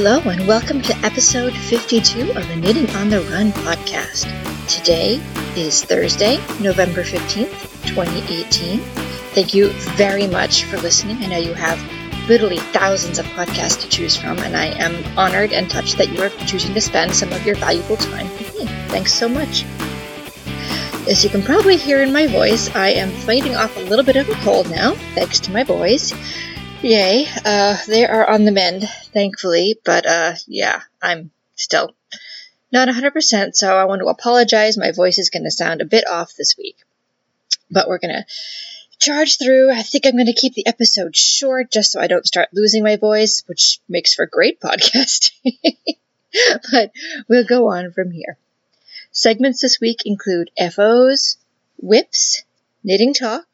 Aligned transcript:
Hello, 0.00 0.20
and 0.30 0.46
welcome 0.46 0.80
to 0.80 0.96
episode 0.98 1.52
52 1.52 2.30
of 2.30 2.46
the 2.46 2.54
Knitting 2.54 2.88
on 2.90 3.08
the 3.08 3.20
Run 3.22 3.50
podcast. 3.50 4.28
Today 4.68 5.20
is 5.56 5.82
Thursday, 5.82 6.36
November 6.60 7.02
15th, 7.02 7.50
2018. 7.84 8.78
Thank 9.34 9.54
you 9.54 9.70
very 9.96 10.28
much 10.28 10.62
for 10.66 10.76
listening. 10.76 11.16
I 11.16 11.26
know 11.26 11.38
you 11.38 11.52
have 11.52 11.80
literally 12.28 12.58
thousands 12.58 13.18
of 13.18 13.26
podcasts 13.26 13.80
to 13.80 13.88
choose 13.88 14.16
from, 14.16 14.38
and 14.38 14.56
I 14.56 14.66
am 14.66 15.18
honored 15.18 15.52
and 15.52 15.68
touched 15.68 15.98
that 15.98 16.10
you 16.10 16.22
are 16.22 16.30
choosing 16.46 16.74
to 16.74 16.80
spend 16.80 17.12
some 17.12 17.32
of 17.32 17.44
your 17.44 17.56
valuable 17.56 17.96
time 17.96 18.30
with 18.38 18.56
me. 18.56 18.66
Thanks 18.86 19.12
so 19.12 19.28
much. 19.28 19.64
As 21.08 21.24
you 21.24 21.30
can 21.30 21.42
probably 21.42 21.76
hear 21.76 22.04
in 22.04 22.12
my 22.12 22.28
voice, 22.28 22.72
I 22.76 22.90
am 22.90 23.10
fighting 23.10 23.56
off 23.56 23.76
a 23.76 23.80
little 23.80 24.04
bit 24.04 24.14
of 24.14 24.28
a 24.28 24.34
cold 24.44 24.70
now, 24.70 24.94
thanks 25.16 25.40
to 25.40 25.50
my 25.50 25.64
boys. 25.64 26.14
Yay, 26.82 27.26
uh, 27.44 27.76
they 27.88 28.06
are 28.06 28.28
on 28.28 28.44
the 28.44 28.52
mend, 28.52 28.88
thankfully, 29.12 29.78
but, 29.84 30.06
uh, 30.06 30.34
yeah, 30.46 30.80
I'm 31.02 31.32
still 31.56 31.92
not 32.70 32.88
100%, 32.88 33.56
so 33.56 33.76
I 33.76 33.84
want 33.86 34.00
to 34.00 34.06
apologize. 34.06 34.78
My 34.78 34.92
voice 34.92 35.18
is 35.18 35.30
going 35.30 35.42
to 35.42 35.50
sound 35.50 35.80
a 35.80 35.86
bit 35.86 36.06
off 36.06 36.34
this 36.36 36.54
week, 36.56 36.76
but 37.68 37.88
we're 37.88 37.98
going 37.98 38.14
to 38.14 38.24
charge 39.00 39.38
through. 39.38 39.72
I 39.72 39.82
think 39.82 40.06
I'm 40.06 40.14
going 40.14 40.26
to 40.26 40.32
keep 40.32 40.54
the 40.54 40.68
episode 40.68 41.16
short 41.16 41.72
just 41.72 41.92
so 41.92 42.00
I 42.00 42.06
don't 42.06 42.26
start 42.26 42.50
losing 42.52 42.84
my 42.84 42.96
voice, 42.96 43.42
which 43.46 43.80
makes 43.88 44.14
for 44.14 44.26
great 44.26 44.60
podcasting. 44.64 45.56
but 46.70 46.92
we'll 47.28 47.44
go 47.46 47.70
on 47.70 47.90
from 47.90 48.12
here. 48.12 48.38
Segments 49.10 49.60
this 49.60 49.80
week 49.80 50.02
include 50.04 50.50
FOs, 50.56 51.38
whips, 51.78 52.44
knitting 52.84 53.14
talk, 53.14 53.46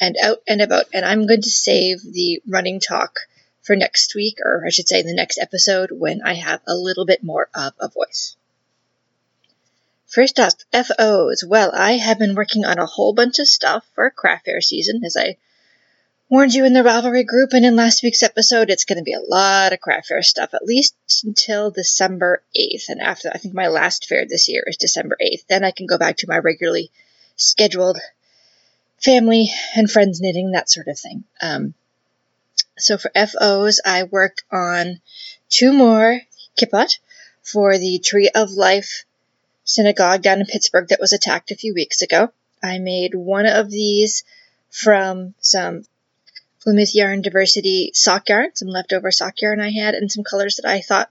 and 0.00 0.16
out 0.22 0.38
and 0.46 0.60
about. 0.60 0.86
And 0.92 1.04
I'm 1.04 1.26
going 1.26 1.42
to 1.42 1.50
save 1.50 2.00
the 2.02 2.42
running 2.46 2.80
talk 2.80 3.20
for 3.62 3.76
next 3.76 4.14
week, 4.14 4.38
or 4.44 4.64
I 4.66 4.70
should 4.70 4.88
say 4.88 5.02
the 5.02 5.14
next 5.14 5.38
episode, 5.38 5.90
when 5.90 6.22
I 6.22 6.34
have 6.34 6.60
a 6.66 6.74
little 6.74 7.04
bit 7.04 7.24
more 7.24 7.48
of 7.54 7.72
a 7.80 7.88
voice. 7.88 8.36
First 10.06 10.38
up, 10.38 10.52
FOs. 10.72 11.44
Well, 11.44 11.72
I 11.74 11.92
have 11.94 12.18
been 12.18 12.36
working 12.36 12.64
on 12.64 12.78
a 12.78 12.86
whole 12.86 13.12
bunch 13.12 13.38
of 13.40 13.48
stuff 13.48 13.84
for 13.94 14.08
craft 14.10 14.44
fair 14.44 14.60
season, 14.60 15.02
as 15.04 15.16
I 15.16 15.36
warned 16.28 16.54
you 16.54 16.64
in 16.64 16.72
the 16.72 16.82
Ravelry 16.82 17.26
group 17.26 17.52
and 17.52 17.64
in 17.64 17.74
last 17.76 18.02
week's 18.02 18.22
episode. 18.22 18.70
It's 18.70 18.84
going 18.84 18.98
to 18.98 19.04
be 19.04 19.14
a 19.14 19.20
lot 19.20 19.72
of 19.72 19.80
craft 19.80 20.06
fair 20.06 20.22
stuff, 20.22 20.54
at 20.54 20.64
least 20.64 20.94
until 21.24 21.72
December 21.72 22.42
8th. 22.56 22.88
And 22.88 23.00
after, 23.00 23.30
I 23.34 23.38
think 23.38 23.54
my 23.54 23.66
last 23.66 24.06
fair 24.06 24.24
this 24.26 24.48
year 24.48 24.62
is 24.66 24.76
December 24.76 25.16
8th. 25.20 25.46
Then 25.48 25.64
I 25.64 25.72
can 25.72 25.86
go 25.86 25.98
back 25.98 26.18
to 26.18 26.28
my 26.28 26.38
regularly 26.38 26.90
scheduled 27.34 27.98
family 28.98 29.50
and 29.74 29.90
friends 29.90 30.20
knitting, 30.20 30.52
that 30.52 30.70
sort 30.70 30.88
of 30.88 30.98
thing. 30.98 31.24
Um, 31.40 31.74
so 32.78 32.98
for 32.98 33.10
FOs, 33.14 33.80
I 33.84 34.04
work 34.04 34.38
on 34.50 35.00
two 35.48 35.72
more 35.72 36.20
kippot 36.60 36.98
for 37.42 37.78
the 37.78 37.98
Tree 37.98 38.30
of 38.34 38.50
Life 38.50 39.04
synagogue 39.64 40.22
down 40.22 40.40
in 40.40 40.46
Pittsburgh 40.46 40.88
that 40.88 41.00
was 41.00 41.12
attacked 41.12 41.50
a 41.50 41.56
few 41.56 41.74
weeks 41.74 42.02
ago. 42.02 42.32
I 42.62 42.78
made 42.78 43.14
one 43.14 43.46
of 43.46 43.70
these 43.70 44.24
from 44.70 45.34
some 45.40 45.84
Plymouth 46.60 46.94
Yarn 46.96 47.22
Diversity 47.22 47.92
sock 47.94 48.28
yarn, 48.28 48.50
some 48.54 48.66
leftover 48.66 49.12
sock 49.12 49.40
yarn 49.40 49.60
I 49.60 49.70
had, 49.70 49.94
and 49.94 50.10
some 50.10 50.24
colors 50.24 50.56
that 50.56 50.68
I 50.68 50.80
thought 50.80 51.10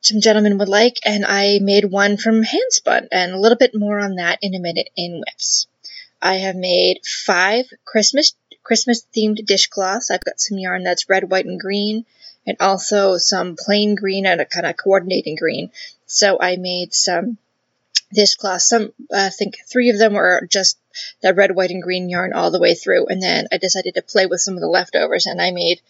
some 0.00 0.20
gentlemen 0.20 0.58
would 0.58 0.68
like. 0.68 0.98
And 1.04 1.24
I 1.24 1.60
made 1.62 1.84
one 1.84 2.16
from 2.16 2.42
handspun, 2.42 3.06
and 3.12 3.32
a 3.32 3.38
little 3.38 3.56
bit 3.56 3.74
more 3.74 4.00
on 4.00 4.16
that 4.16 4.40
in 4.42 4.56
a 4.56 4.58
minute 4.58 4.90
in 4.96 5.20
whips. 5.20 5.67
I 6.20 6.36
have 6.36 6.56
made 6.56 7.00
five 7.04 7.66
Christmas 7.84 8.34
Christmas 8.62 9.04
themed 9.16 9.46
dishcloths. 9.46 10.10
I've 10.10 10.24
got 10.24 10.40
some 10.40 10.58
yarn 10.58 10.82
that's 10.82 11.08
red, 11.08 11.30
white, 11.30 11.46
and 11.46 11.60
green, 11.60 12.04
and 12.46 12.56
also 12.60 13.16
some 13.16 13.56
plain 13.58 13.94
green 13.94 14.26
and 14.26 14.40
a 14.40 14.44
kind 14.44 14.66
of 14.66 14.76
coordinating 14.76 15.36
green. 15.36 15.70
So 16.06 16.38
I 16.40 16.56
made 16.56 16.92
some 16.92 17.38
dishcloths. 18.12 18.68
Some 18.68 18.92
I 19.14 19.30
think 19.30 19.58
three 19.66 19.90
of 19.90 19.98
them 19.98 20.14
were 20.14 20.46
just 20.50 20.78
the 21.22 21.32
red, 21.34 21.54
white, 21.54 21.70
and 21.70 21.82
green 21.82 22.08
yarn 22.08 22.32
all 22.32 22.50
the 22.50 22.60
way 22.60 22.74
through, 22.74 23.06
and 23.06 23.22
then 23.22 23.46
I 23.52 23.58
decided 23.58 23.94
to 23.94 24.02
play 24.02 24.26
with 24.26 24.40
some 24.40 24.54
of 24.54 24.60
the 24.60 24.66
leftovers, 24.66 25.26
and 25.26 25.40
I 25.40 25.50
made 25.50 25.80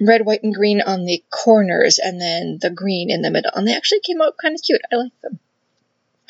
red, 0.00 0.24
white, 0.24 0.42
and 0.42 0.54
green 0.54 0.80
on 0.80 1.04
the 1.04 1.22
corners, 1.30 1.98
and 1.98 2.20
then 2.20 2.58
the 2.60 2.70
green 2.70 3.10
in 3.10 3.22
the 3.22 3.30
middle, 3.30 3.50
and 3.54 3.66
they 3.66 3.74
actually 3.74 4.00
came 4.00 4.22
out 4.22 4.36
kind 4.40 4.54
of 4.54 4.62
cute. 4.62 4.82
I 4.92 4.96
like 4.96 5.20
them. 5.22 5.40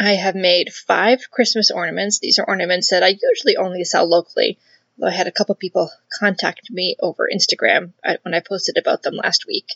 I 0.00 0.14
have 0.14 0.34
made 0.34 0.72
five 0.72 1.30
Christmas 1.30 1.70
ornaments. 1.70 2.18
These 2.18 2.38
are 2.38 2.48
ornaments 2.48 2.88
that 2.88 3.02
I 3.02 3.18
usually 3.22 3.58
only 3.58 3.84
sell 3.84 4.08
locally. 4.08 4.58
Though 4.96 5.08
I 5.08 5.12
had 5.12 5.26
a 5.26 5.32
couple 5.32 5.54
people 5.54 5.90
contact 6.10 6.70
me 6.70 6.96
over 7.00 7.28
Instagram 7.32 7.92
uh, 8.02 8.16
when 8.22 8.34
I 8.34 8.40
posted 8.40 8.78
about 8.78 9.02
them 9.02 9.14
last 9.14 9.46
week. 9.46 9.74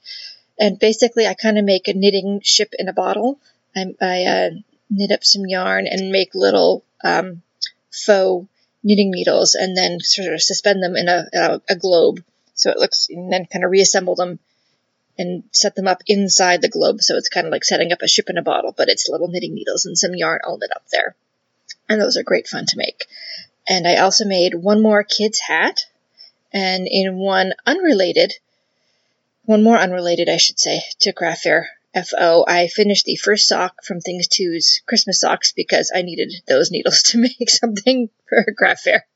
And 0.58 0.78
basically, 0.78 1.26
I 1.26 1.34
kind 1.34 1.58
of 1.58 1.64
make 1.66 1.88
a 1.88 1.94
knitting 1.94 2.40
ship 2.42 2.74
in 2.78 2.88
a 2.88 2.94
bottle. 2.94 3.38
I, 3.76 3.94
I 4.00 4.24
uh, 4.24 4.50
knit 4.88 5.12
up 5.12 5.24
some 5.24 5.46
yarn 5.46 5.86
and 5.86 6.10
make 6.10 6.34
little 6.34 6.84
um, 7.02 7.42
faux 7.90 8.48
knitting 8.82 9.10
needles, 9.10 9.54
and 9.54 9.76
then 9.76 10.00
sort 10.00 10.32
of 10.32 10.42
suspend 10.42 10.82
them 10.82 10.96
in 10.96 11.08
a, 11.08 11.26
a, 11.34 11.60
a 11.70 11.76
globe 11.76 12.22
so 12.54 12.70
it 12.70 12.78
looks, 12.78 13.08
and 13.10 13.32
then 13.32 13.46
kind 13.46 13.64
of 13.64 13.70
reassemble 13.70 14.14
them 14.14 14.38
and 15.18 15.44
set 15.52 15.74
them 15.74 15.86
up 15.86 16.02
inside 16.06 16.62
the 16.62 16.68
globe. 16.68 17.00
So 17.02 17.16
it's 17.16 17.28
kind 17.28 17.46
of 17.46 17.52
like 17.52 17.64
setting 17.64 17.92
up 17.92 18.02
a 18.02 18.08
ship 18.08 18.30
in 18.30 18.38
a 18.38 18.42
bottle, 18.42 18.74
but 18.76 18.88
it's 18.88 19.08
little 19.08 19.28
knitting 19.28 19.54
needles 19.54 19.86
and 19.86 19.96
some 19.96 20.14
yarn 20.14 20.40
all 20.44 20.58
knit 20.58 20.70
up 20.74 20.84
there. 20.90 21.14
And 21.88 22.00
those 22.00 22.16
are 22.16 22.22
great 22.22 22.48
fun 22.48 22.66
to 22.66 22.78
make. 22.78 23.06
And 23.68 23.86
I 23.86 23.96
also 23.96 24.24
made 24.24 24.54
one 24.54 24.82
more 24.82 25.04
kid's 25.04 25.38
hat. 25.38 25.86
And 26.52 26.86
in 26.88 27.16
one 27.16 27.52
unrelated, 27.66 28.34
one 29.44 29.62
more 29.62 29.76
unrelated, 29.76 30.28
I 30.28 30.36
should 30.36 30.58
say, 30.58 30.82
to 31.00 31.12
craft 31.12 31.42
fair 31.42 31.70
FO, 31.94 32.44
I 32.46 32.66
finished 32.66 33.04
the 33.04 33.16
first 33.16 33.46
sock 33.46 33.84
from 33.84 34.00
Things 34.00 34.26
Two's 34.26 34.82
Christmas 34.86 35.20
socks 35.20 35.52
because 35.52 35.92
I 35.94 36.02
needed 36.02 36.32
those 36.48 36.70
needles 36.70 37.02
to 37.04 37.18
make 37.38 37.48
something 37.48 38.10
for 38.28 38.44
craft 38.56 38.82
fair. 38.82 39.06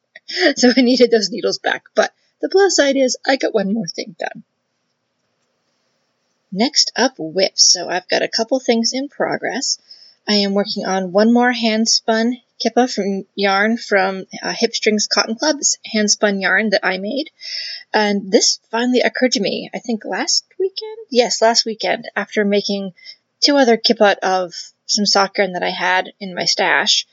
So 0.56 0.70
I 0.76 0.82
needed 0.82 1.10
those 1.10 1.30
needles 1.30 1.58
back. 1.58 1.84
But 1.94 2.12
the 2.42 2.50
plus 2.50 2.76
side 2.76 2.96
is 2.98 3.16
I 3.26 3.36
got 3.36 3.54
one 3.54 3.72
more 3.72 3.86
thing 3.86 4.14
done. 4.18 4.44
Next 6.50 6.92
up, 6.96 7.14
whips. 7.18 7.72
So 7.72 7.88
I've 7.88 8.08
got 8.08 8.22
a 8.22 8.28
couple 8.28 8.58
things 8.60 8.92
in 8.92 9.08
progress. 9.08 9.78
I 10.26 10.34
am 10.34 10.54
working 10.54 10.84
on 10.86 11.12
one 11.12 11.32
more 11.32 11.52
hand 11.52 11.88
spun 11.88 12.38
kippa 12.64 12.92
from 12.92 13.24
yarn 13.34 13.78
from 13.78 14.26
uh, 14.42 14.52
Hipstrings 14.52 15.08
Cotton 15.08 15.36
Club's 15.36 15.78
hand 15.84 16.10
spun 16.10 16.40
yarn 16.40 16.70
that 16.70 16.84
I 16.84 16.98
made. 16.98 17.30
And 17.92 18.30
this 18.30 18.60
finally 18.70 19.00
occurred 19.00 19.32
to 19.32 19.40
me, 19.40 19.70
I 19.74 19.78
think 19.78 20.04
last 20.04 20.44
weekend? 20.58 20.98
Yes, 21.10 21.40
last 21.40 21.64
weekend, 21.64 22.08
after 22.16 22.44
making 22.44 22.92
two 23.40 23.56
other 23.56 23.76
kippot 23.76 24.18
of 24.18 24.52
some 24.86 25.06
sock 25.06 25.38
yarn 25.38 25.52
that 25.52 25.62
I 25.62 25.70
had 25.70 26.12
in 26.18 26.34
my 26.34 26.44
stash. 26.44 27.06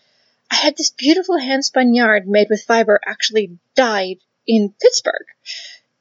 I 0.49 0.55
had 0.55 0.77
this 0.77 0.91
beautiful 0.91 1.37
hand 1.37 1.65
spun 1.65 1.93
yarn 1.93 2.23
made 2.31 2.47
with 2.49 2.63
fiber 2.63 2.99
actually 3.05 3.57
dyed 3.75 4.17
in 4.47 4.73
Pittsburgh. 4.81 5.25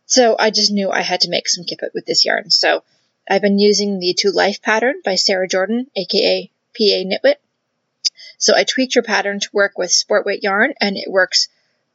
So 0.06 0.36
I 0.38 0.50
just 0.50 0.70
knew 0.70 0.90
I 0.90 1.02
had 1.02 1.22
to 1.22 1.30
make 1.30 1.48
some 1.48 1.64
kippot 1.64 1.94
with 1.94 2.06
this 2.06 2.24
yarn. 2.24 2.50
So 2.50 2.84
I've 3.28 3.42
been 3.42 3.58
using 3.58 3.98
the 3.98 4.14
To 4.18 4.30
Life 4.30 4.60
pattern 4.62 5.00
by 5.04 5.14
Sarah 5.14 5.48
Jordan, 5.48 5.90
aka 5.96 6.50
PA 6.76 6.82
Knitwit. 6.82 7.36
So 8.38 8.54
I 8.54 8.64
tweaked 8.64 8.94
your 8.94 9.04
pattern 9.04 9.40
to 9.40 9.48
work 9.52 9.78
with 9.78 9.90
sport 9.90 10.26
weight 10.26 10.42
yarn, 10.42 10.74
and 10.80 10.96
it 10.96 11.10
works 11.10 11.48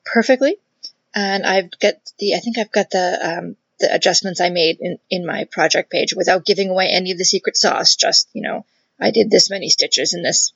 perfectly. 0.06 0.58
And 1.14 1.46
I've 1.46 1.72
got 1.80 1.96
the, 2.18 2.36
I 2.36 2.40
think 2.40 2.58
I've 2.58 2.72
got 2.72 2.90
the 2.92 3.38
um, 3.38 3.56
the 3.80 3.94
adjustments 3.94 4.42
I 4.42 4.50
made 4.50 4.80
in 4.80 5.00
in 5.10 5.26
my 5.26 5.46
project 5.46 5.92
page 5.92 6.14
without 6.16 6.46
giving 6.46 6.70
away 6.70 6.90
any 6.90 7.12
of 7.12 7.18
the 7.18 7.26
secret 7.26 7.58
sauce. 7.58 7.96
Just 7.96 8.30
you 8.34 8.42
know, 8.42 8.66
I 9.00 9.12
did 9.12 9.30
this 9.30 9.50
many 9.50 9.70
stitches 9.70 10.14
in 10.14 10.24
this 10.24 10.54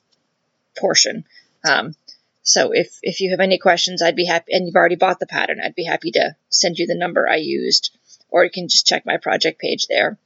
portion. 0.76 1.24
Um, 1.64 1.94
so 2.42 2.72
if 2.72 2.98
if 3.02 3.20
you 3.20 3.30
have 3.30 3.40
any 3.40 3.58
questions, 3.58 4.02
I'd 4.02 4.16
be 4.16 4.26
happy, 4.26 4.52
and 4.52 4.66
you've 4.66 4.76
already 4.76 4.96
bought 4.96 5.18
the 5.18 5.26
pattern, 5.26 5.60
I'd 5.62 5.74
be 5.74 5.84
happy 5.84 6.10
to 6.12 6.36
send 6.50 6.78
you 6.78 6.86
the 6.86 6.94
number 6.94 7.28
I 7.28 7.36
used, 7.36 7.96
or 8.28 8.44
you 8.44 8.50
can 8.50 8.68
just 8.68 8.86
check 8.86 9.06
my 9.06 9.16
project 9.16 9.60
page 9.60 9.86
there. 9.86 10.18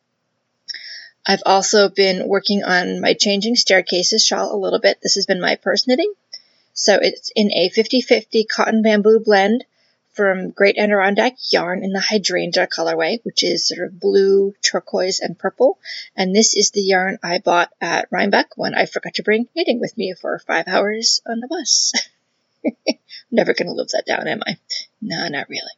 I've 1.28 1.42
also 1.44 1.90
been 1.90 2.26
working 2.26 2.64
on 2.64 3.02
my 3.02 3.12
changing 3.12 3.54
staircases 3.54 4.24
shawl 4.24 4.54
a 4.54 4.56
little 4.56 4.80
bit. 4.80 4.98
This 5.02 5.16
has 5.16 5.26
been 5.26 5.42
my 5.42 5.56
purse 5.56 5.86
knitting. 5.86 6.10
So 6.72 6.94
it's 6.94 7.30
in 7.36 7.52
a 7.52 7.68
50-50 7.68 8.48
cotton 8.48 8.80
bamboo 8.80 9.20
blend 9.20 9.66
from 10.14 10.50
Great 10.50 10.78
Adirondack 10.78 11.36
Yarn 11.52 11.84
in 11.84 11.92
the 11.92 12.00
hydrangea 12.00 12.66
colorway, 12.66 13.22
which 13.24 13.44
is 13.44 13.68
sort 13.68 13.86
of 13.86 14.00
blue, 14.00 14.54
turquoise, 14.62 15.20
and 15.20 15.38
purple. 15.38 15.78
And 16.16 16.34
this 16.34 16.56
is 16.56 16.70
the 16.70 16.80
yarn 16.80 17.18
I 17.22 17.38
bought 17.38 17.70
at 17.78 18.08
Rhinebeck 18.10 18.56
when 18.56 18.74
I 18.74 18.86
forgot 18.86 19.14
to 19.14 19.22
bring 19.22 19.48
knitting 19.54 19.80
with 19.80 19.96
me 19.98 20.14
for 20.18 20.38
five 20.38 20.66
hours 20.66 21.20
on 21.26 21.40
the 21.40 21.46
bus. 21.46 21.92
Never 23.30 23.52
gonna 23.52 23.74
live 23.74 23.88
that 23.88 24.06
down, 24.06 24.26
am 24.26 24.40
I? 24.46 24.56
No, 25.02 25.28
not 25.28 25.50
really. 25.50 25.70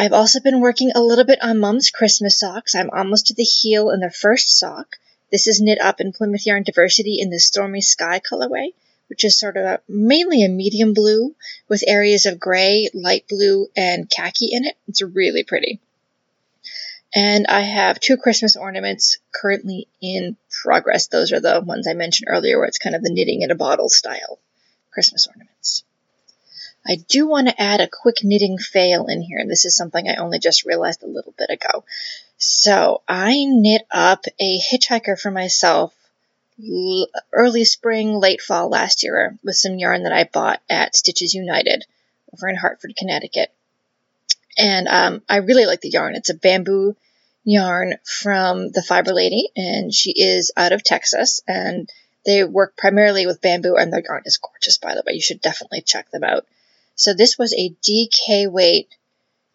I've 0.00 0.14
also 0.14 0.40
been 0.40 0.60
working 0.60 0.92
a 0.94 1.02
little 1.02 1.26
bit 1.26 1.42
on 1.42 1.58
Mom's 1.58 1.90
Christmas 1.90 2.38
socks. 2.38 2.74
I'm 2.74 2.88
almost 2.88 3.26
to 3.26 3.34
the 3.34 3.42
heel 3.42 3.90
in 3.90 4.00
the 4.00 4.10
first 4.10 4.58
sock. 4.58 4.96
This 5.30 5.46
is 5.46 5.60
knit 5.60 5.78
up 5.78 6.00
in 6.00 6.14
Plymouth 6.14 6.46
Yarn 6.46 6.62
Diversity 6.62 7.20
in 7.20 7.28
the 7.28 7.38
Stormy 7.38 7.82
Sky 7.82 8.18
colorway, 8.18 8.68
which 9.10 9.24
is 9.24 9.38
sort 9.38 9.58
of 9.58 9.64
a, 9.66 9.80
mainly 9.86 10.42
a 10.42 10.48
medium 10.48 10.94
blue 10.94 11.34
with 11.68 11.84
areas 11.86 12.24
of 12.24 12.40
gray, 12.40 12.88
light 12.94 13.28
blue, 13.28 13.66
and 13.76 14.08
khaki 14.08 14.48
in 14.52 14.64
it. 14.64 14.74
It's 14.88 15.02
really 15.02 15.44
pretty. 15.44 15.80
And 17.14 17.46
I 17.46 17.60
have 17.60 18.00
two 18.00 18.16
Christmas 18.16 18.56
ornaments 18.56 19.18
currently 19.32 19.86
in 20.00 20.38
progress. 20.62 21.08
Those 21.08 21.30
are 21.30 21.40
the 21.40 21.60
ones 21.60 21.86
I 21.86 21.92
mentioned 21.92 22.28
earlier 22.30 22.56
where 22.56 22.68
it's 22.68 22.78
kind 22.78 22.96
of 22.96 23.02
the 23.02 23.12
knitting 23.12 23.42
in 23.42 23.50
a 23.50 23.54
bottle 23.54 23.90
style 23.90 24.38
Christmas 24.92 25.26
ornaments. 25.26 25.49
I 26.86 26.96
do 27.08 27.28
want 27.28 27.48
to 27.48 27.60
add 27.60 27.80
a 27.80 27.88
quick 27.88 28.24
knitting 28.24 28.58
fail 28.58 29.06
in 29.06 29.20
here. 29.20 29.44
This 29.46 29.64
is 29.64 29.76
something 29.76 30.08
I 30.08 30.16
only 30.16 30.38
just 30.38 30.64
realized 30.64 31.02
a 31.02 31.06
little 31.08 31.34
bit 31.36 31.50
ago. 31.50 31.84
So 32.38 33.02
I 33.06 33.44
knit 33.44 33.82
up 33.90 34.24
a 34.40 34.58
hitchhiker 34.58 35.18
for 35.18 35.30
myself 35.30 35.94
early 37.32 37.64
spring, 37.64 38.14
late 38.14 38.40
fall 38.40 38.68
last 38.68 39.02
year 39.02 39.38
with 39.44 39.56
some 39.56 39.78
yarn 39.78 40.02
that 40.04 40.12
I 40.12 40.24
bought 40.24 40.60
at 40.68 40.96
Stitches 40.96 41.34
United 41.34 41.84
over 42.32 42.48
in 42.48 42.56
Hartford, 42.56 42.96
Connecticut. 42.96 43.52
And 44.58 44.88
um, 44.88 45.22
I 45.28 45.36
really 45.36 45.66
like 45.66 45.80
the 45.80 45.90
yarn. 45.90 46.14
It's 46.14 46.30
a 46.30 46.34
bamboo 46.34 46.96
yarn 47.44 47.94
from 48.04 48.70
the 48.70 48.82
Fiber 48.82 49.12
Lady, 49.12 49.48
and 49.56 49.92
she 49.92 50.12
is 50.12 50.52
out 50.56 50.72
of 50.72 50.84
Texas. 50.84 51.40
And 51.46 51.88
they 52.26 52.44
work 52.44 52.76
primarily 52.76 53.26
with 53.26 53.40
bamboo, 53.40 53.76
and 53.76 53.92
their 53.92 54.02
yarn 54.04 54.22
is 54.26 54.38
gorgeous, 54.38 54.78
by 54.78 54.94
the 54.94 55.02
way. 55.06 55.14
You 55.14 55.22
should 55.22 55.40
definitely 55.40 55.82
check 55.82 56.10
them 56.10 56.24
out. 56.24 56.46
So 57.00 57.14
this 57.14 57.38
was 57.38 57.54
a 57.54 57.74
DK 57.82 58.50
weight 58.50 58.94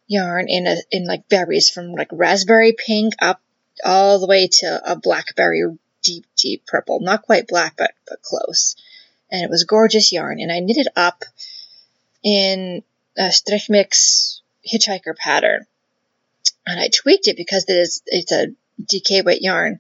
yarn 0.08 0.48
in 0.50 0.66
a 0.66 0.78
in 0.90 1.06
like 1.06 1.30
berries 1.30 1.70
from 1.70 1.94
like 1.94 2.10
raspberry 2.12 2.74
pink 2.74 3.14
up 3.20 3.40
all 3.84 4.20
the 4.20 4.26
way 4.26 4.48
to 4.48 4.82
a 4.84 4.96
blackberry 4.96 5.64
deep 6.02 6.26
deep 6.36 6.66
purple. 6.66 7.02
Not 7.02 7.22
quite 7.22 7.48
black, 7.48 7.76
but 7.78 7.92
but 8.10 8.24
close. 8.24 8.76
And 9.32 9.44
it 9.44 9.50
was 9.52 9.64
gorgeous 9.64 10.12
yarn, 10.12 10.40
and 10.40 10.52
I 10.52 10.60
knitted 10.60 10.88
up 10.96 11.24
in 12.24 12.82
a 13.16 13.30
Strickmich 13.30 14.40
hitchhiker 14.68 15.16
pattern. 15.16 15.68
And 16.66 16.80
I 16.80 16.88
tweaked 16.88 17.28
it 17.28 17.38
because 17.38 17.66
it 17.68 17.78
is, 17.78 18.02
it's 18.08 18.32
a 18.32 18.48
DK 18.82 19.24
weight 19.24 19.44
yarn. 19.44 19.80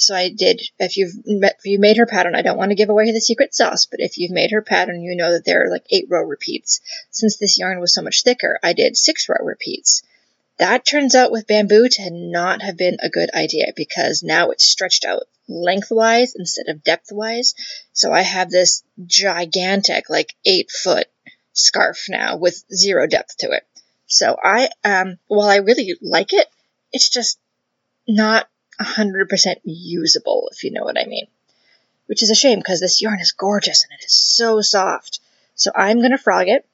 So 0.00 0.14
I 0.14 0.30
did, 0.30 0.62
if 0.78 0.96
you've, 0.96 1.12
if 1.26 1.64
you 1.66 1.78
made 1.78 1.98
her 1.98 2.06
pattern, 2.06 2.34
I 2.34 2.40
don't 2.40 2.56
want 2.56 2.70
to 2.70 2.74
give 2.74 2.88
away 2.88 3.12
the 3.12 3.20
secret 3.20 3.54
sauce, 3.54 3.84
but 3.84 4.00
if 4.00 4.16
you've 4.16 4.30
made 4.30 4.50
her 4.50 4.62
pattern, 4.62 5.02
you 5.02 5.14
know 5.14 5.32
that 5.32 5.44
there 5.44 5.62
are 5.62 5.70
like 5.70 5.84
eight 5.90 6.06
row 6.08 6.22
repeats. 6.22 6.80
Since 7.10 7.36
this 7.36 7.58
yarn 7.58 7.80
was 7.80 7.92
so 7.92 8.00
much 8.00 8.22
thicker, 8.22 8.58
I 8.62 8.72
did 8.72 8.96
six 8.96 9.28
row 9.28 9.44
repeats. 9.44 10.02
That 10.58 10.86
turns 10.86 11.14
out 11.14 11.30
with 11.30 11.46
bamboo 11.46 11.86
to 11.90 12.10
not 12.10 12.62
have 12.62 12.78
been 12.78 12.96
a 13.02 13.10
good 13.10 13.28
idea 13.34 13.74
because 13.76 14.22
now 14.22 14.50
it's 14.52 14.64
stretched 14.64 15.04
out 15.04 15.24
lengthwise 15.48 16.34
instead 16.34 16.68
of 16.68 16.82
depthwise. 16.82 17.54
So 17.92 18.10
I 18.10 18.22
have 18.22 18.48
this 18.48 18.82
gigantic, 19.04 20.08
like 20.08 20.34
eight 20.46 20.70
foot 20.70 21.08
scarf 21.52 22.06
now 22.08 22.38
with 22.38 22.64
zero 22.74 23.06
depth 23.06 23.36
to 23.38 23.50
it. 23.50 23.66
So 24.06 24.34
I, 24.42 24.70
um, 24.82 25.18
while 25.26 25.50
I 25.50 25.56
really 25.56 25.94
like 26.00 26.32
it, 26.32 26.46
it's 26.90 27.10
just 27.10 27.38
not 28.08 28.48
100% 28.80 29.56
usable, 29.64 30.48
if 30.52 30.64
you 30.64 30.70
know 30.70 30.84
what 30.84 30.98
I 30.98 31.06
mean. 31.06 31.26
Which 32.06 32.22
is 32.22 32.30
a 32.30 32.34
shame 32.34 32.58
because 32.58 32.80
this 32.80 33.00
yarn 33.00 33.20
is 33.20 33.32
gorgeous 33.32 33.84
and 33.84 33.92
it 33.98 34.04
is 34.04 34.12
so 34.12 34.60
soft. 34.60 35.20
So 35.54 35.70
I'm 35.74 35.98
going 35.98 36.10
to 36.10 36.18
frog 36.18 36.48
it 36.48 36.66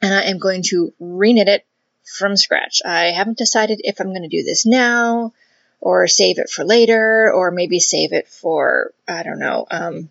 and 0.00 0.14
I 0.14 0.22
am 0.22 0.38
going 0.38 0.62
to 0.68 0.92
reknit 1.00 1.48
it 1.48 1.66
from 2.04 2.36
scratch. 2.36 2.80
I 2.84 3.12
haven't 3.12 3.38
decided 3.38 3.80
if 3.82 4.00
I'm 4.00 4.10
going 4.10 4.22
to 4.22 4.28
do 4.28 4.42
this 4.42 4.64
now 4.64 5.32
or 5.80 6.06
save 6.06 6.38
it 6.38 6.48
for 6.48 6.64
later 6.64 7.32
or 7.32 7.50
maybe 7.50 7.80
save 7.80 8.12
it 8.12 8.28
for, 8.28 8.92
I 9.06 9.22
don't 9.22 9.38
know, 9.38 9.66
um, 9.70 10.10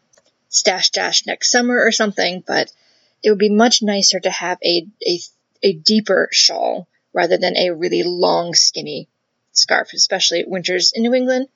stash 0.50 0.92
dash 0.92 1.26
next 1.26 1.50
summer 1.50 1.82
or 1.82 1.92
something, 1.92 2.44
but 2.46 2.72
it 3.24 3.30
would 3.30 3.40
be 3.40 3.50
much 3.50 3.82
nicer 3.82 4.20
to 4.20 4.30
have 4.30 4.58
a, 4.64 4.88
a, 5.08 5.20
a 5.64 5.74
deeper 5.74 6.28
shawl 6.32 6.88
rather 7.14 7.38
than 7.38 7.56
a 7.56 7.72
really 7.72 8.04
long, 8.04 8.54
skinny 8.54 9.08
scarf, 9.52 9.94
especially 9.94 10.44
winters 10.46 10.92
in 10.94 11.04
New 11.04 11.14
England. 11.14 11.48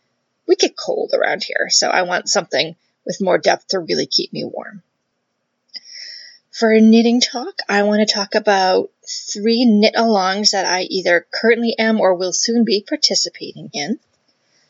We 0.47 0.55
get 0.55 0.77
cold 0.77 1.13
around 1.13 1.43
here, 1.43 1.69
so 1.69 1.89
I 1.89 2.03
want 2.03 2.29
something 2.29 2.75
with 3.05 3.21
more 3.21 3.37
depth 3.37 3.69
to 3.69 3.79
really 3.79 4.05
keep 4.05 4.33
me 4.33 4.43
warm. 4.43 4.83
For 6.51 6.71
a 6.71 6.79
knitting 6.79 7.19
talk, 7.19 7.59
I 7.67 7.83
want 7.83 8.07
to 8.07 8.13
talk 8.13 8.33
about 8.33 8.89
three 9.33 9.65
knit 9.65 9.95
alongs 9.95 10.51
that 10.51 10.65
I 10.65 10.83
either 10.83 11.27
currently 11.33 11.75
am 11.77 11.99
or 11.99 12.15
will 12.15 12.31
soon 12.31 12.63
be 12.63 12.85
participating 12.87 13.69
in. 13.73 13.99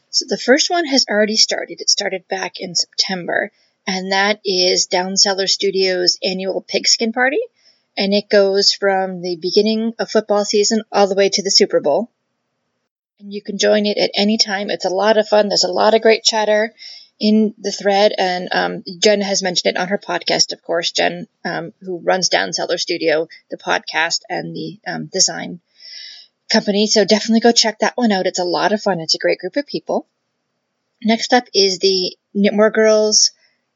So 0.09 0.25
the 0.27 0.37
first 0.37 0.69
one 0.69 0.85
has 0.85 1.05
already 1.09 1.35
started. 1.35 1.81
It 1.81 1.89
started 1.89 2.27
back 2.27 2.59
in 2.59 2.73
September, 2.73 3.51
and 3.85 4.11
that 4.11 4.39
is 4.43 4.87
Down 4.87 5.15
Cellar 5.15 5.45
Studios' 5.45 6.17
annual 6.23 6.61
pigskin 6.61 7.13
party. 7.13 7.41
And 7.97 8.13
it 8.13 8.29
goes 8.29 8.73
from 8.73 9.21
the 9.21 9.35
beginning 9.35 9.93
of 9.99 10.09
football 10.09 10.43
season 10.43 10.81
all 10.91 11.07
the 11.07 11.15
way 11.15 11.29
to 11.29 11.43
the 11.43 11.51
Super 11.51 11.81
Bowl. 11.81 12.09
And 13.19 13.33
you 13.33 13.41
can 13.41 13.57
join 13.57 13.85
it 13.85 13.97
at 13.97 14.11
any 14.15 14.37
time. 14.37 14.69
It's 14.69 14.85
a 14.85 14.89
lot 14.89 15.17
of 15.17 15.27
fun. 15.27 15.47
There's 15.47 15.63
a 15.63 15.71
lot 15.71 15.93
of 15.93 16.01
great 16.01 16.23
chatter 16.23 16.73
in 17.19 17.53
the 17.57 17.71
thread. 17.71 18.13
And 18.17 18.49
um, 18.51 18.83
Jen 18.99 19.21
has 19.21 19.41
mentioned 19.41 19.75
it 19.75 19.79
on 19.79 19.87
her 19.87 19.97
podcast, 19.97 20.51
of 20.51 20.61
course. 20.61 20.91
Jen, 20.91 21.27
um, 21.45 21.73
who 21.81 21.99
runs 21.99 22.29
Down 22.29 22.49
Downseller 22.49 22.79
Studio, 22.79 23.27
the 23.49 23.57
podcast 23.57 24.21
and 24.29 24.55
the 24.55 24.79
um, 24.85 25.05
design 25.05 25.61
company. 26.51 26.87
So 26.87 27.05
definitely 27.05 27.39
go 27.39 27.51
check 27.51 27.79
that 27.79 27.97
one 27.97 28.11
out. 28.11 28.27
It's 28.27 28.39
a 28.39 28.43
lot 28.43 28.73
of 28.73 28.81
fun. 28.81 28.99
It's 28.99 29.15
a 29.15 29.19
great 29.19 29.39
group 29.39 29.55
of 29.55 29.65
people. 29.65 30.07
Next 31.03 31.33
up 31.33 31.45
is 31.53 31.79
the 31.79 32.17
Knitmore 32.35 32.73
Girls 32.73 33.31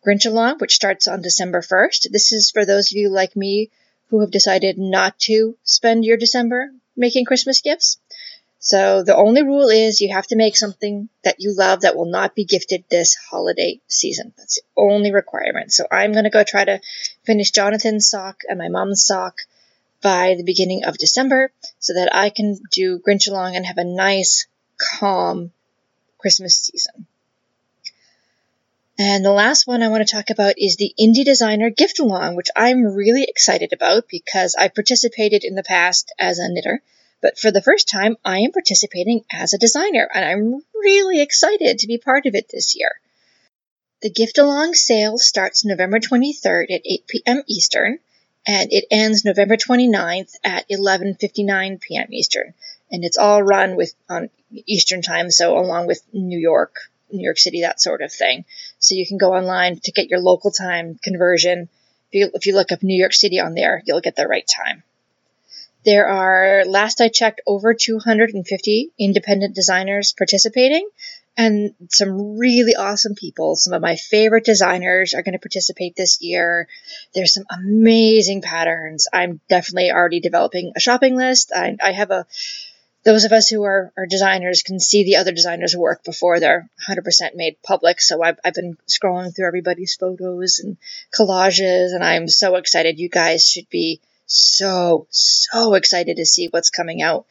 Grinch 0.06 0.26
Along, 0.26 0.58
which 0.60 0.76
starts 0.76 1.08
on 1.08 1.22
December 1.22 1.62
1st. 1.62 2.12
This 2.12 2.32
is 2.32 2.52
for 2.52 2.66
those 2.66 2.92
of 2.92 2.98
you 2.98 3.10
like 3.10 3.36
me 3.36 3.70
who 4.10 4.22
have 4.22 4.32
decided 4.32 4.78
not 4.78 5.20
to 5.20 5.58
spend 5.64 6.06
your 6.06 6.18
December 6.18 6.72
making 6.96 7.26
Christmas 7.26 7.62
gifts. 7.62 8.00
So 8.60 9.04
the 9.04 9.16
only 9.16 9.42
rule 9.42 9.70
is 9.70 10.02
you 10.02 10.14
have 10.14 10.28
to 10.28 10.36
make 10.36 10.58
something 10.58 11.08
that 11.24 11.40
you 11.40 11.56
love 11.56 11.82
that 11.82 11.96
will 11.96 12.10
not 12.10 12.36
be 12.36 12.44
gifted 12.44 12.84
this 12.90 13.16
holiday 13.16 13.80
season. 13.88 14.34
That's 14.38 14.56
the 14.56 14.62
only 14.76 15.14
requirement. 15.14 15.72
So 15.72 15.88
I'm 15.90 16.12
going 16.12 16.26
to 16.26 16.30
go 16.30 16.44
try 16.44 16.66
to 16.66 16.82
finish 17.24 17.52
Jonathan's 17.52 18.10
sock 18.10 18.42
and 18.50 18.60
my 18.60 18.68
mom's 18.68 19.06
sock 19.06 19.38
by 20.02 20.36
the 20.38 20.44
beginning 20.44 20.84
of 20.84 20.98
December 20.98 21.52
so 21.80 21.94
that 21.94 22.14
I 22.14 22.30
can 22.30 22.60
do 22.72 23.00
Grinch 23.00 23.30
Along 23.30 23.56
and 23.56 23.66
have 23.66 23.78
a 23.78 23.84
nice, 23.86 24.46
calm 24.78 25.52
Christmas 26.18 26.58
season. 26.58 27.08
And 28.98 29.24
the 29.24 29.32
last 29.32 29.66
one 29.66 29.82
I 29.82 29.88
want 29.88 30.06
to 30.06 30.14
talk 30.14 30.30
about 30.30 30.56
is 30.58 30.76
the 30.76 30.94
Indie 31.00 31.24
Designer 31.24 31.70
Gift 31.70 32.00
Along, 32.00 32.36
which 32.36 32.50
I'm 32.54 32.84
really 32.84 33.24
excited 33.24 33.72
about 33.72 34.10
because 34.10 34.56
I 34.56 34.68
participated 34.68 35.46
in 35.46 35.56
the 35.56 35.64
past 35.64 36.14
as 36.20 36.40
a 36.40 36.50
knitter, 36.50 36.82
but 37.22 37.38
for 37.38 37.52
the 37.52 37.62
first 37.62 37.90
time 37.90 38.18
I 38.24 38.40
am 38.40 38.52
participating 38.52 39.24
as 39.32 39.54
a 39.54 39.58
designer, 39.58 40.10
and 40.14 40.26
I'm 40.26 40.62
really 40.74 41.22
excited 41.22 41.80
to 41.80 41.88
be 41.88 41.98
part 41.98 42.26
of 42.26 42.36
it 42.36 42.50
this 42.50 42.76
year. 42.76 42.92
The 44.02 44.10
Gift 44.10 44.38
Along 44.38 44.74
sale 44.74 45.18
starts 45.18 45.66
November 45.66 46.00
23rd 46.00 46.72
at 46.72 46.82
8 46.86 47.08
p.m. 47.08 47.44
Eastern, 47.48 48.00
and 48.48 48.72
it 48.72 48.86
ends 48.90 49.26
November 49.26 49.58
29th 49.58 50.34
at 50.44 50.70
11:59 50.70 51.82
p.m. 51.82 52.08
Eastern, 52.12 52.54
and 52.92 53.04
it's 53.04 53.18
all 53.18 53.44
run 53.44 53.76
with 53.76 53.94
on 54.08 54.30
Eastern 54.66 55.02
time, 55.02 55.30
so 55.30 55.58
along 55.58 55.88
with 55.88 56.02
New 56.14 56.40
York 56.40 56.76
New 57.12 57.24
York 57.24 57.38
City, 57.38 57.62
that 57.62 57.82
sort 57.82 58.02
of 58.02 58.12
thing. 58.12 58.46
So 58.80 58.96
you 58.96 59.06
can 59.06 59.18
go 59.18 59.34
online 59.34 59.80
to 59.82 59.92
get 59.92 60.10
your 60.10 60.20
local 60.20 60.52
time 60.52 61.00
conversion. 61.04 61.70
If 62.12 62.20
you, 62.20 62.32
if 62.34 62.46
you 62.46 62.56
look 62.56 62.72
up 62.72 62.84
New 62.84 62.98
York 62.98 63.14
City 63.14 63.40
on 63.40 63.54
there, 63.54 63.82
you'll 63.86 64.02
get 64.02 64.16
the 64.16 64.28
right 64.28 64.48
time. 64.48 64.84
There 65.86 66.08
are, 66.08 66.66
last 66.66 67.02
I 67.02 67.10
checked, 67.10 67.42
over 67.48 67.74
250 67.74 68.92
independent 69.00 69.56
designers 69.56 70.14
participating 70.18 70.88
and 71.38 71.74
some 71.90 72.38
really 72.38 72.76
awesome 72.76 73.16
people. 73.16 73.56
Some 73.56 73.74
of 73.74 73.82
my 73.82 73.96
favorite 73.96 74.44
designers 74.44 75.14
are 75.14 75.22
going 75.22 75.34
to 75.34 75.40
participate 75.40 75.96
this 75.96 76.22
year. 76.22 76.68
There's 77.16 77.34
some 77.34 77.46
amazing 77.50 78.42
patterns. 78.42 79.08
I'm 79.14 79.40
definitely 79.48 79.90
already 79.92 80.20
developing 80.20 80.74
a 80.76 80.82
shopping 80.82 81.16
list. 81.16 81.54
I, 81.56 81.78
I 81.82 81.94
have 81.94 82.12
a 82.12 82.26
those 83.06 83.24
of 83.24 83.32
us 83.32 83.48
who 83.48 83.64
are, 83.64 83.94
are 83.96 84.06
designers 84.06 84.62
can 84.62 84.80
see 84.80 85.06
the 85.06 85.16
other 85.16 85.32
designers' 85.32 85.76
work 85.76 86.04
before 86.04 86.40
they're 86.40 86.70
100% 86.90 87.34
made 87.34 87.56
public. 87.64 88.02
So 88.02 88.22
I've, 88.22 88.38
I've 88.44 88.54
been 88.54 88.78
scrolling 88.90 89.34
through 89.34 89.48
everybody's 89.48 89.96
photos 89.96 90.60
and 90.60 90.76
collages, 91.18 91.96
and 91.96 92.04
I'm 92.04 92.28
so 92.28 92.56
excited. 92.56 93.00
You 93.00 93.08
guys 93.08 93.48
should 93.48 93.70
be 93.70 94.02
so, 94.30 95.08
so 95.10 95.74
excited 95.74 96.18
to 96.18 96.26
see 96.26 96.48
what's 96.48 96.70
coming 96.70 97.02
out 97.02 97.26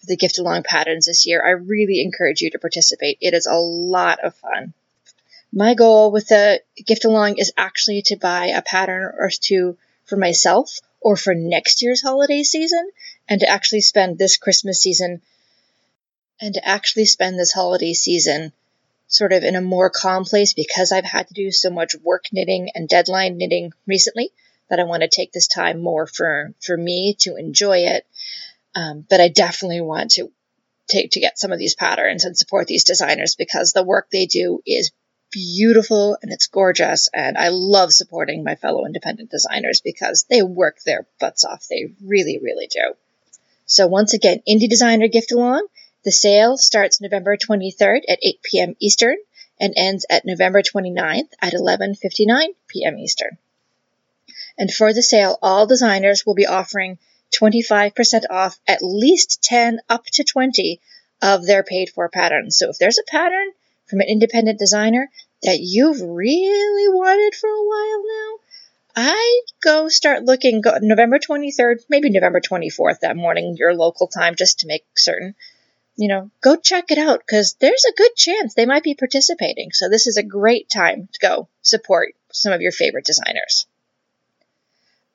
for 0.00 0.06
the 0.06 0.16
gift 0.16 0.38
along 0.38 0.62
patterns 0.62 1.04
this 1.04 1.26
year. 1.26 1.44
I 1.44 1.50
really 1.50 2.00
encourage 2.00 2.40
you 2.40 2.50
to 2.50 2.58
participate. 2.58 3.18
It 3.20 3.34
is 3.34 3.46
a 3.46 3.56
lot 3.56 4.24
of 4.24 4.34
fun. 4.34 4.72
My 5.52 5.74
goal 5.74 6.10
with 6.10 6.28
the 6.28 6.62
gift 6.86 7.04
along 7.04 7.36
is 7.36 7.52
actually 7.56 8.02
to 8.06 8.16
buy 8.16 8.46
a 8.46 8.62
pattern 8.62 9.02
or 9.02 9.30
two 9.30 9.76
for 10.06 10.16
myself 10.16 10.78
or 11.00 11.16
for 11.16 11.34
next 11.34 11.82
year's 11.82 12.02
holiday 12.02 12.42
season 12.42 12.90
and 13.28 13.40
to 13.40 13.48
actually 13.48 13.82
spend 13.82 14.16
this 14.16 14.38
Christmas 14.38 14.80
season 14.80 15.20
and 16.40 16.54
to 16.54 16.66
actually 16.66 17.04
spend 17.04 17.38
this 17.38 17.52
holiday 17.52 17.92
season 17.92 18.52
sort 19.06 19.32
of 19.32 19.42
in 19.42 19.54
a 19.54 19.60
more 19.60 19.90
calm 19.90 20.24
place 20.24 20.54
because 20.54 20.92
I've 20.92 21.04
had 21.04 21.28
to 21.28 21.34
do 21.34 21.50
so 21.50 21.68
much 21.70 21.94
work 22.02 22.26
knitting 22.32 22.70
and 22.74 22.88
deadline 22.88 23.36
knitting 23.36 23.72
recently 23.86 24.32
that 24.70 24.80
I 24.80 24.84
want 24.84 25.02
to 25.02 25.08
take 25.08 25.32
this 25.32 25.48
time 25.48 25.80
more 25.80 26.06
for, 26.06 26.54
for 26.60 26.76
me 26.76 27.16
to 27.20 27.36
enjoy 27.36 27.78
it. 27.78 28.06
Um, 28.74 29.04
but 29.08 29.20
I 29.20 29.28
definitely 29.28 29.80
want 29.80 30.12
to 30.12 30.30
take 30.88 31.12
to 31.12 31.20
get 31.20 31.38
some 31.38 31.52
of 31.52 31.58
these 31.58 31.74
patterns 31.74 32.24
and 32.24 32.36
support 32.36 32.66
these 32.66 32.84
designers 32.84 33.34
because 33.34 33.72
the 33.72 33.82
work 33.82 34.08
they 34.10 34.26
do 34.26 34.60
is 34.66 34.90
beautiful 35.30 36.16
and 36.22 36.32
it's 36.32 36.46
gorgeous. 36.46 37.08
And 37.12 37.36
I 37.36 37.48
love 37.48 37.92
supporting 37.92 38.44
my 38.44 38.54
fellow 38.54 38.86
independent 38.86 39.30
designers 39.30 39.80
because 39.82 40.26
they 40.28 40.42
work 40.42 40.78
their 40.84 41.06
butts 41.20 41.44
off. 41.44 41.66
They 41.68 41.92
really, 42.04 42.38
really 42.42 42.66
do. 42.66 42.94
So 43.66 43.86
once 43.86 44.14
again, 44.14 44.42
Indie 44.48 44.70
Designer 44.70 45.08
Gift 45.08 45.32
Along. 45.32 45.66
The 46.04 46.12
sale 46.12 46.56
starts 46.56 47.00
November 47.00 47.36
23rd 47.36 48.00
at 48.08 48.20
8 48.22 48.42
p.m. 48.42 48.76
Eastern 48.80 49.16
and 49.60 49.74
ends 49.76 50.06
at 50.08 50.24
November 50.24 50.62
29th 50.62 51.28
at 51.42 51.52
11:59 51.52 52.54
p.m. 52.68 52.98
Eastern. 52.98 53.36
And 54.58 54.72
for 54.72 54.92
the 54.92 55.02
sale, 55.02 55.38
all 55.40 55.66
designers 55.66 56.26
will 56.26 56.34
be 56.34 56.46
offering 56.46 56.98
25% 57.32 58.24
off 58.28 58.58
at 58.66 58.82
least 58.82 59.40
10 59.42 59.80
up 59.88 60.04
to 60.06 60.24
20 60.24 60.80
of 61.22 61.46
their 61.46 61.62
paid 61.62 61.90
for 61.90 62.08
patterns. 62.08 62.58
So 62.58 62.70
if 62.70 62.78
there's 62.78 62.98
a 62.98 63.10
pattern 63.10 63.52
from 63.86 64.00
an 64.00 64.08
independent 64.08 64.58
designer 64.58 65.10
that 65.44 65.60
you've 65.60 66.00
really 66.00 66.88
wanted 66.88 67.34
for 67.36 67.48
a 67.48 67.64
while 67.64 68.02
now, 68.04 68.38
I 68.96 69.40
go 69.62 69.88
start 69.88 70.24
looking 70.24 70.60
go, 70.60 70.76
November 70.80 71.20
23rd, 71.20 71.84
maybe 71.88 72.10
November 72.10 72.40
24th 72.40 73.00
that 73.00 73.16
morning, 73.16 73.56
your 73.56 73.74
local 73.74 74.08
time, 74.08 74.34
just 74.34 74.60
to 74.60 74.66
make 74.66 74.84
certain. 74.96 75.36
You 75.94 76.08
know, 76.08 76.30
go 76.40 76.56
check 76.56 76.90
it 76.90 76.98
out 76.98 77.20
because 77.20 77.54
there's 77.60 77.84
a 77.84 77.94
good 77.94 78.16
chance 78.16 78.54
they 78.54 78.66
might 78.66 78.82
be 78.82 78.94
participating. 78.94 79.70
So 79.72 79.88
this 79.88 80.08
is 80.08 80.16
a 80.16 80.22
great 80.24 80.68
time 80.68 81.08
to 81.12 81.18
go 81.20 81.48
support 81.62 82.14
some 82.32 82.52
of 82.52 82.60
your 82.60 82.72
favorite 82.72 83.04
designers 83.04 83.66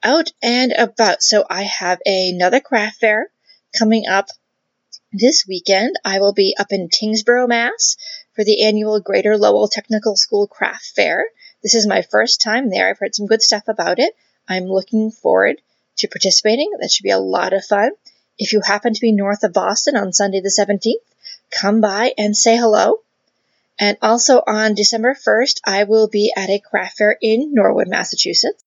out 0.04 0.32
and 0.42 0.74
about. 0.74 1.24
So 1.24 1.46
I 1.50 1.64
have 1.64 2.00
another 2.06 2.60
craft 2.60 3.00
fair 3.00 3.30
coming 3.78 4.06
up 4.08 4.28
this 5.12 5.46
weekend. 5.48 5.96
I 6.04 6.20
will 6.20 6.34
be 6.34 6.56
up 6.60 6.72
in 6.72 6.90
Tyngsboro, 6.90 7.48
Mass 7.48 7.96
for 8.36 8.44
the 8.44 8.64
annual 8.64 9.00
Greater 9.00 9.38
Lowell 9.38 9.68
Technical 9.68 10.16
School 10.18 10.48
Craft 10.48 10.92
Fair. 10.96 11.26
This 11.62 11.76
is 11.76 11.88
my 11.88 12.02
first 12.02 12.42
time 12.42 12.70
there. 12.70 12.90
I've 12.90 13.00
heard 13.00 13.16
some 13.16 13.28
good 13.28 13.42
stuff 13.42 13.64
about 13.68 14.00
it. 14.00 14.14
I'm 14.48 14.66
looking 14.66 15.12
forward 15.12 15.62
to 15.98 16.08
participating. 16.08 16.72
That 16.80 16.92
should 16.92 17.04
be 17.04 17.12
a 17.12 17.20
lot 17.20 17.54
of 17.54 17.64
fun. 17.64 17.92
If 18.38 18.52
you 18.52 18.62
happen 18.62 18.94
to 18.94 19.02
be 19.02 19.12
north 19.12 19.44
of 19.44 19.54
Boston 19.54 19.96
on 19.96 20.12
Sunday 20.12 20.42
the 20.42 20.50
17th, 20.50 20.96
come 21.52 21.80
by 21.80 22.14
and 22.18 22.36
say 22.36 22.58
hello. 22.58 23.00
And 23.80 23.98
also 24.02 24.42
on 24.46 24.76
December 24.76 25.16
1st, 25.16 25.62
I 25.66 25.84
will 25.86 26.08
be 26.08 26.34
at 26.36 26.50
a 26.50 26.60
craft 26.60 26.98
fair 26.98 27.18
in 27.22 27.54
Norwood, 27.54 27.88
Massachusetts 27.88 28.63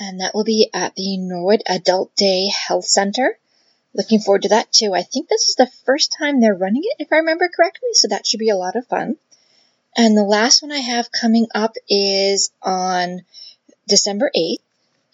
and 0.00 0.20
that 0.20 0.34
will 0.34 0.44
be 0.44 0.70
at 0.72 0.94
the 0.96 1.18
Norwood 1.18 1.62
Adult 1.66 2.16
Day 2.16 2.48
Health 2.48 2.86
Center. 2.86 3.38
Looking 3.92 4.20
forward 4.20 4.42
to 4.42 4.48
that 4.48 4.72
too. 4.72 4.94
I 4.94 5.02
think 5.02 5.28
this 5.28 5.48
is 5.48 5.56
the 5.56 5.70
first 5.84 6.16
time 6.18 6.40
they're 6.40 6.54
running 6.54 6.82
it, 6.84 7.02
if 7.02 7.12
I 7.12 7.16
remember 7.16 7.50
correctly, 7.54 7.90
so 7.92 8.08
that 8.08 8.26
should 8.26 8.40
be 8.40 8.48
a 8.48 8.56
lot 8.56 8.76
of 8.76 8.86
fun. 8.86 9.16
And 9.96 10.16
the 10.16 10.24
last 10.24 10.62
one 10.62 10.72
I 10.72 10.78
have 10.78 11.12
coming 11.12 11.48
up 11.54 11.74
is 11.88 12.50
on 12.62 13.22
December 13.88 14.30
8th, 14.34 14.62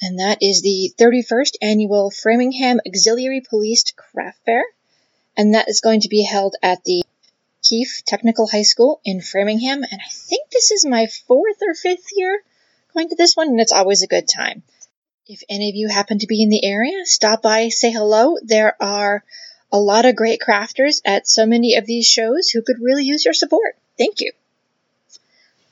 and 0.00 0.20
that 0.20 0.38
is 0.40 0.62
the 0.62 0.94
31st 0.98 1.56
annual 1.62 2.10
Framingham 2.10 2.80
Auxiliary 2.86 3.40
Police 3.40 3.84
Craft 3.96 4.38
Fair, 4.44 4.62
and 5.36 5.54
that 5.54 5.68
is 5.68 5.80
going 5.80 6.02
to 6.02 6.08
be 6.08 6.22
held 6.22 6.54
at 6.62 6.84
the 6.84 7.02
Keefe 7.64 8.02
Technical 8.06 8.46
High 8.46 8.62
School 8.62 9.00
in 9.04 9.20
Framingham, 9.20 9.82
and 9.82 10.00
I 10.00 10.10
think 10.10 10.50
this 10.50 10.70
is 10.70 10.86
my 10.86 11.06
fourth 11.26 11.56
or 11.66 11.74
fifth 11.74 12.10
year 12.14 12.40
going 12.92 13.08
to 13.08 13.16
this 13.16 13.34
one, 13.34 13.48
and 13.48 13.60
it's 13.60 13.72
always 13.72 14.02
a 14.02 14.06
good 14.06 14.28
time. 14.28 14.62
If 15.28 15.42
any 15.48 15.68
of 15.68 15.74
you 15.74 15.88
happen 15.88 16.20
to 16.20 16.28
be 16.28 16.40
in 16.40 16.50
the 16.50 16.64
area, 16.64 17.04
stop 17.04 17.42
by, 17.42 17.68
say 17.68 17.90
hello. 17.90 18.36
There 18.44 18.80
are 18.80 19.24
a 19.72 19.80
lot 19.80 20.04
of 20.04 20.14
great 20.14 20.40
crafters 20.40 21.00
at 21.04 21.26
so 21.26 21.44
many 21.46 21.74
of 21.74 21.84
these 21.84 22.06
shows 22.06 22.48
who 22.48 22.62
could 22.62 22.76
really 22.80 23.02
use 23.02 23.24
your 23.24 23.34
support. 23.34 23.76
Thank 23.98 24.20
you. 24.20 24.30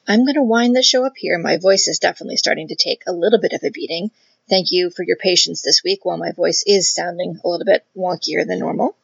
I'm 0.08 0.24
going 0.24 0.34
to 0.34 0.42
wind 0.42 0.74
the 0.74 0.82
show 0.82 1.06
up 1.06 1.12
here. 1.16 1.38
My 1.38 1.58
voice 1.58 1.86
is 1.86 2.00
definitely 2.00 2.36
starting 2.36 2.66
to 2.68 2.74
take 2.74 3.04
a 3.06 3.12
little 3.12 3.40
bit 3.40 3.52
of 3.52 3.62
a 3.62 3.70
beating. 3.70 4.10
Thank 4.50 4.72
you 4.72 4.90
for 4.90 5.04
your 5.04 5.16
patience 5.16 5.62
this 5.62 5.82
week 5.84 6.04
while 6.04 6.18
my 6.18 6.32
voice 6.32 6.64
is 6.66 6.92
sounding 6.92 7.38
a 7.44 7.48
little 7.48 7.64
bit 7.64 7.86
wonkier 7.96 8.44
than 8.44 8.58
normal. 8.58 8.96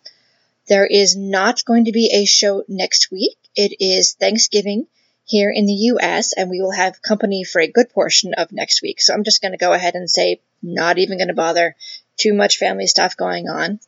There 0.66 0.84
is 0.84 1.14
not 1.14 1.64
going 1.64 1.84
to 1.84 1.92
be 1.92 2.10
a 2.12 2.24
show 2.24 2.64
next 2.66 3.12
week. 3.12 3.38
It 3.54 3.76
is 3.78 4.14
Thanksgiving 4.14 4.88
here 5.30 5.52
in 5.54 5.64
the 5.64 5.92
US, 5.94 6.32
and 6.32 6.50
we 6.50 6.60
will 6.60 6.72
have 6.72 7.02
company 7.02 7.44
for 7.44 7.60
a 7.60 7.70
good 7.70 7.88
portion 7.90 8.34
of 8.34 8.50
next 8.50 8.82
week. 8.82 9.00
So 9.00 9.14
I'm 9.14 9.22
just 9.22 9.40
going 9.40 9.52
to 9.52 9.58
go 9.58 9.72
ahead 9.72 9.94
and 9.94 10.10
say, 10.10 10.40
not 10.60 10.98
even 10.98 11.18
going 11.18 11.28
to 11.28 11.34
bother. 11.34 11.76
Too 12.16 12.34
much 12.34 12.58
family 12.58 12.88
stuff 12.88 13.16
going 13.16 13.48
on. 13.48 13.78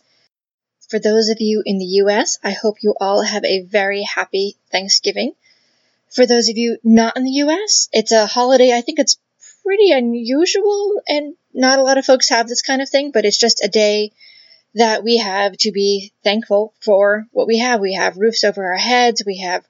For 0.89 1.01
those 1.01 1.31
of 1.31 1.39
you 1.41 1.61
in 1.67 1.79
the 1.79 2.03
US, 2.03 2.39
I 2.45 2.53
hope 2.53 2.77
you 2.83 2.95
all 3.01 3.23
have 3.23 3.45
a 3.45 3.63
very 3.63 4.03
happy 4.03 4.57
Thanksgiving. 4.71 5.33
For 6.11 6.27
those 6.27 6.49
of 6.49 6.57
you 6.57 6.79
not 6.85 7.17
in 7.17 7.25
the 7.25 7.43
US, 7.45 7.89
it's 7.93 8.13
a 8.13 8.27
holiday. 8.27 8.73
I 8.73 8.81
think 8.81 9.01
it's 9.01 9.19
pretty 9.65 9.91
unusual, 9.91 11.03
and 11.09 11.35
not 11.53 11.81
a 11.81 11.83
lot 11.83 11.99
of 11.99 12.05
folks 12.05 12.29
have 12.29 12.47
this 12.47 12.63
kind 12.63 12.81
of 12.81 12.89
thing, 12.89 13.11
but 13.11 13.25
it's 13.25 13.39
just 13.39 13.65
a 13.65 13.69
day 13.69 14.13
that 14.75 15.03
we 15.03 15.19
have 15.19 15.57
to 15.59 15.73
be 15.73 16.13
thankful 16.23 16.73
for 16.81 17.27
what 17.33 17.49
we 17.49 17.59
have. 17.59 17.81
We 17.81 17.95
have 17.95 18.17
roofs 18.17 18.45
over 18.45 18.65
our 18.65 18.79
heads, 18.79 19.25
we 19.27 19.39
have 19.39 19.67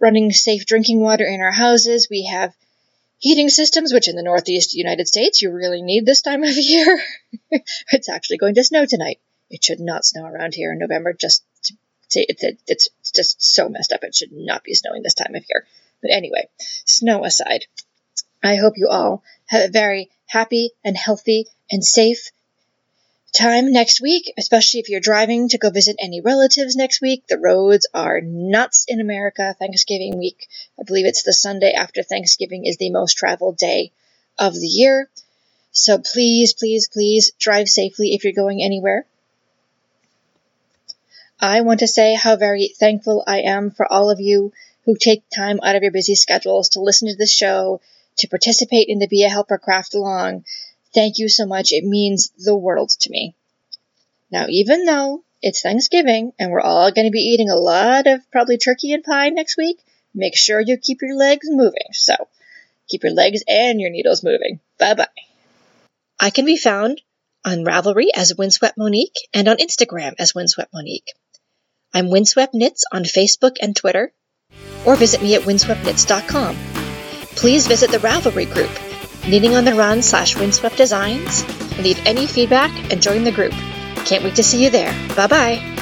running 0.00 0.30
safe 0.30 0.66
drinking 0.66 1.00
water 1.00 1.24
in 1.24 1.40
our 1.40 1.52
houses. 1.52 2.08
We 2.10 2.26
have 2.26 2.54
heating 3.18 3.48
systems, 3.48 3.92
which 3.92 4.08
in 4.08 4.16
the 4.16 4.22
Northeast 4.22 4.74
United 4.74 5.08
States 5.08 5.42
you 5.42 5.50
really 5.50 5.82
need 5.82 6.06
this 6.06 6.22
time 6.22 6.42
of 6.42 6.50
year. 6.56 7.00
it's 7.92 8.08
actually 8.08 8.38
going 8.38 8.54
to 8.54 8.64
snow 8.64 8.86
tonight. 8.86 9.20
It 9.50 9.64
should 9.64 9.80
not 9.80 10.04
snow 10.04 10.24
around 10.24 10.54
here 10.54 10.72
in 10.72 10.78
November. 10.78 11.12
Just 11.12 11.44
to, 11.64 11.74
to, 12.10 12.20
it, 12.20 12.60
it's 12.66 12.88
just 13.14 13.42
so 13.42 13.68
messed 13.68 13.92
up. 13.92 14.04
It 14.04 14.14
should 14.14 14.32
not 14.32 14.64
be 14.64 14.74
snowing 14.74 15.02
this 15.02 15.14
time 15.14 15.34
of 15.34 15.44
year. 15.48 15.66
But 16.00 16.12
anyway, 16.12 16.48
snow 16.84 17.24
aside, 17.24 17.64
I 18.42 18.56
hope 18.56 18.74
you 18.76 18.88
all 18.88 19.22
have 19.46 19.68
a 19.68 19.72
very 19.72 20.10
happy 20.26 20.72
and 20.84 20.96
healthy 20.96 21.46
and 21.70 21.84
safe 21.84 22.30
time 23.36 23.72
next 23.72 24.00
week, 24.00 24.32
especially 24.38 24.80
if 24.80 24.88
you're 24.88 25.00
driving 25.00 25.48
to 25.48 25.58
go 25.58 25.70
visit 25.70 25.96
any 26.00 26.20
relatives 26.20 26.76
next 26.76 27.00
week. 27.00 27.26
The 27.28 27.38
roads 27.38 27.86
are 27.94 28.20
nuts 28.20 28.84
in 28.88 29.00
America. 29.00 29.54
Thanksgiving 29.58 30.18
week, 30.18 30.48
I 30.78 30.84
believe 30.84 31.06
it's 31.06 31.22
the 31.22 31.32
Sunday 31.32 31.72
after 31.72 32.02
Thanksgiving, 32.02 32.66
is 32.66 32.76
the 32.76 32.90
most 32.90 33.14
traveled 33.14 33.56
day 33.56 33.92
of 34.38 34.54
the 34.54 34.66
year. 34.66 35.08
So 35.72 35.98
please, 35.98 36.54
please, 36.54 36.88
please 36.88 37.32
drive 37.38 37.68
safely 37.68 38.14
if 38.14 38.24
you're 38.24 38.32
going 38.32 38.62
anywhere. 38.62 39.06
I 41.40 41.60
want 41.60 41.80
to 41.80 41.86
say 41.86 42.14
how 42.14 42.36
very 42.36 42.74
thankful 42.80 43.22
I 43.26 43.42
am 43.42 43.70
for 43.70 43.90
all 43.90 44.10
of 44.10 44.20
you 44.20 44.52
who 44.84 44.96
take 44.96 45.22
time 45.30 45.60
out 45.62 45.76
of 45.76 45.82
your 45.82 45.92
busy 45.92 46.16
schedules 46.16 46.70
to 46.70 46.80
listen 46.80 47.08
to 47.08 47.14
this 47.14 47.32
show, 47.32 47.80
to 48.16 48.26
participate 48.26 48.88
in 48.88 48.98
the 48.98 49.06
Be 49.06 49.22
a 49.22 49.28
Helper 49.28 49.58
Craft 49.58 49.94
Along, 49.94 50.44
Thank 50.94 51.18
you 51.18 51.28
so 51.28 51.46
much. 51.46 51.72
It 51.72 51.84
means 51.84 52.30
the 52.38 52.56
world 52.56 52.90
to 53.00 53.10
me. 53.10 53.34
Now, 54.30 54.46
even 54.48 54.84
though 54.84 55.22
it's 55.42 55.62
Thanksgiving 55.62 56.32
and 56.38 56.50
we're 56.50 56.60
all 56.60 56.90
going 56.90 57.06
to 57.06 57.12
be 57.12 57.20
eating 57.20 57.50
a 57.50 57.56
lot 57.56 58.06
of 58.06 58.20
probably 58.30 58.58
turkey 58.58 58.92
and 58.92 59.04
pie 59.04 59.28
next 59.30 59.56
week, 59.56 59.78
make 60.14 60.36
sure 60.36 60.60
you 60.60 60.76
keep 60.76 61.02
your 61.02 61.16
legs 61.16 61.46
moving. 61.48 61.88
So, 61.92 62.14
keep 62.88 63.02
your 63.02 63.12
legs 63.12 63.42
and 63.46 63.80
your 63.80 63.90
needles 63.90 64.24
moving. 64.24 64.60
Bye 64.78 64.94
bye. 64.94 65.06
I 66.18 66.30
can 66.30 66.44
be 66.44 66.56
found 66.56 67.00
on 67.44 67.64
Ravelry 67.64 68.06
as 68.14 68.34
Windswept 68.36 68.76
Monique 68.76 69.28
and 69.32 69.48
on 69.48 69.58
Instagram 69.58 70.14
as 70.18 70.34
Windswept 70.34 70.72
Monique. 70.72 71.12
I'm 71.94 72.10
Windswept 72.10 72.54
Knits 72.54 72.84
on 72.92 73.04
Facebook 73.04 73.56
and 73.62 73.74
Twitter, 73.74 74.12
or 74.84 74.96
visit 74.96 75.22
me 75.22 75.34
at 75.34 75.42
windsweptknits.com. 75.42 76.56
Please 77.36 77.66
visit 77.66 77.90
the 77.90 77.98
Ravelry 77.98 78.52
group 78.52 78.70
Knitting 79.26 79.54
on 79.54 79.64
the 79.64 79.74
Run 79.74 80.02
slash 80.02 80.36
Windswept 80.36 80.76
Designs. 80.76 81.44
Leave 81.78 82.00
any 82.06 82.26
feedback 82.26 82.92
and 82.92 83.02
join 83.02 83.24
the 83.24 83.32
group. 83.32 83.52
Can't 84.04 84.24
wait 84.24 84.36
to 84.36 84.42
see 84.42 84.62
you 84.62 84.70
there. 84.70 84.92
Bye 85.14 85.26
bye. 85.26 85.77